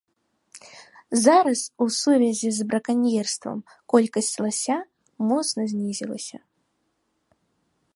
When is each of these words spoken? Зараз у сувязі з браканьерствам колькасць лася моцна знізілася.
Зараз 1.25 1.59
у 1.85 1.87
сувязі 1.99 2.49
з 2.57 2.67
браканьерствам 2.71 3.57
колькасць 3.95 4.33
лася 4.47 4.77
моцна 5.31 5.61
знізілася. 5.75 6.37